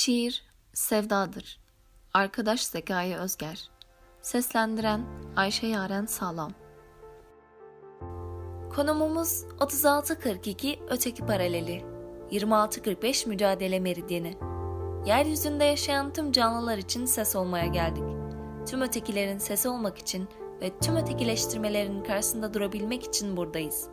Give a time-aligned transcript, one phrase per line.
[0.00, 1.60] Şiir Sevdadır.
[2.14, 3.70] Arkadaş Zekai Özger.
[4.22, 5.04] Seslendiren
[5.36, 6.52] Ayşe Yaren Sağlam.
[8.74, 11.84] Konumumuz 3642 öteki paraleli.
[12.30, 14.38] 2645 mücadele meridyeni.
[15.06, 18.04] Yeryüzünde yaşayan tüm canlılar için ses olmaya geldik.
[18.68, 20.28] Tüm ötekilerin sesi olmak için
[20.60, 23.88] ve tüm ötekileştirmelerin karşısında durabilmek için buradayız.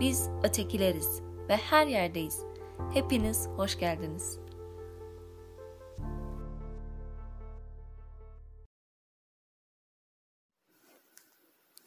[0.00, 2.40] Biz ötekileriz ve her yerdeyiz.
[2.94, 4.47] Hepiniz hoş geldiniz.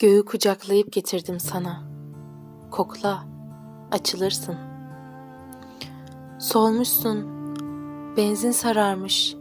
[0.01, 1.83] Göğü kucaklayıp getirdim sana.
[2.71, 3.23] Kokla,
[3.91, 4.55] açılırsın.
[6.39, 7.25] Solmuşsun,
[8.17, 9.35] benzin sararmış.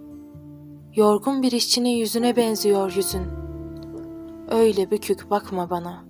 [0.96, 3.22] Yorgun bir işçinin yüzüne benziyor yüzün.
[4.50, 6.04] Öyle bükük bakma bana.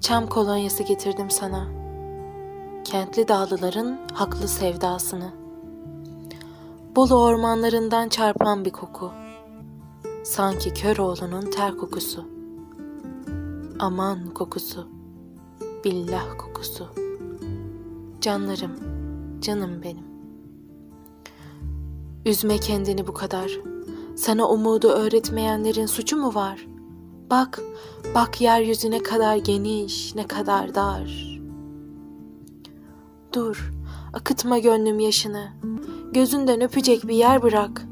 [0.00, 1.68] Çam kolonyası getirdim sana.
[2.84, 5.30] Kentli dağlıların haklı sevdasını.
[6.96, 9.12] Bolu ormanlarından çarpan bir koku.
[10.24, 12.41] Sanki kör oğlunun ter kokusu.
[13.78, 14.88] Aman kokusu.
[15.84, 16.86] Billah kokusu.
[18.20, 18.72] Canlarım,
[19.40, 20.04] canım benim.
[22.26, 23.58] Üzme kendini bu kadar.
[24.16, 26.66] Sana umudu öğretmeyenlerin suçu mu var?
[27.30, 27.60] Bak,
[28.14, 31.40] bak yeryüzü ne kadar geniş, ne kadar dar.
[33.32, 33.72] Dur,
[34.12, 35.48] akıtma gönlüm yaşını.
[36.12, 37.86] Gözünden öpecek bir yer bırak.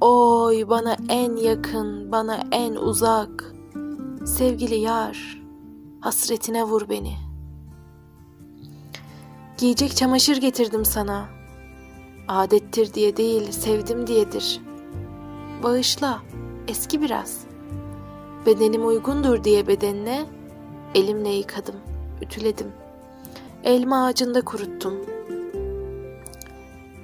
[0.00, 3.53] Oy bana en yakın, bana en uzak.
[4.24, 5.42] Sevgili yar,
[6.00, 7.16] hasretine vur beni.
[9.58, 11.28] Giyecek çamaşır getirdim sana.
[12.28, 14.60] Adettir diye değil, sevdim diyedir.
[15.62, 16.22] Bağışla,
[16.68, 17.40] eski biraz.
[18.46, 20.26] Bedenim uygundur diye bedenine
[20.94, 21.76] elimle yıkadım,
[22.22, 22.72] ütüledim.
[23.64, 24.94] Elma ağacında kuruttum.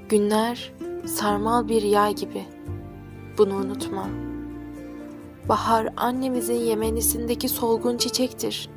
[0.08, 0.72] Günler
[1.06, 2.44] sarmal bir yay gibi.
[3.38, 4.30] Bunu unutma.
[5.50, 8.70] Bahar annemizin yemenisindeki solgun çiçektir.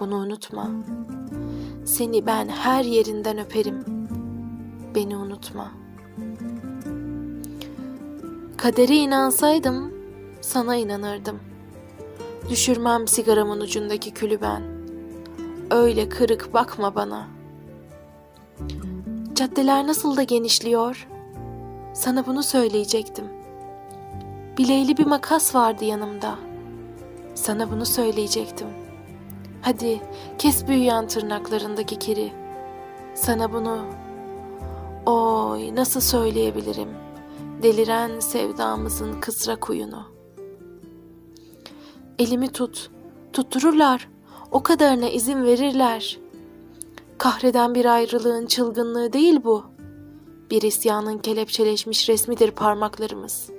[0.00, 0.70] Bunu unutma.
[1.84, 3.84] Seni ben her yerinden öperim.
[4.94, 5.72] Beni unutma.
[8.56, 9.94] Kadere inansaydım
[10.40, 11.40] sana inanırdım.
[12.50, 14.62] Düşürmem sigaramın ucundaki külü ben.
[15.70, 17.28] Öyle kırık bakma bana.
[19.34, 21.08] Caddeler nasıl da genişliyor.
[21.94, 23.37] Sana bunu söyleyecektim.
[24.58, 26.38] Bileyli bir makas vardı yanımda.
[27.34, 28.66] Sana bunu söyleyecektim.
[29.62, 30.00] Hadi
[30.38, 32.32] kes büyüyen tırnaklarındaki kiri.
[33.14, 33.84] Sana bunu
[35.06, 36.88] oy nasıl söyleyebilirim?
[37.62, 40.06] Deliren sevdamızın kısrak uyunu.
[42.18, 42.90] Elimi tut,
[43.32, 44.08] tuttururlar.
[44.50, 46.18] O kadarına izin verirler.
[47.18, 49.64] Kahreden bir ayrılığın çılgınlığı değil bu.
[50.50, 53.57] Bir isyanın kelepçeleşmiş resmidir parmaklarımız.''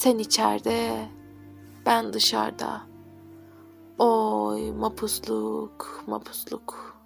[0.00, 1.08] Sen içeride,
[1.86, 2.80] ben dışarıda.
[3.98, 6.99] Oy mapusluk, mapusluk.